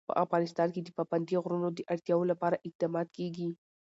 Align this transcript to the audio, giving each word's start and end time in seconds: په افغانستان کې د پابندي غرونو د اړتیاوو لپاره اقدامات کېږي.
په 0.09 0.13
افغانستان 0.23 0.67
کې 0.73 0.81
د 0.83 0.89
پابندي 0.97 1.35
غرونو 1.43 1.67
د 1.73 1.79
اړتیاوو 1.93 2.29
لپاره 2.31 2.61
اقدامات 2.67 3.07
کېږي. 3.17 3.49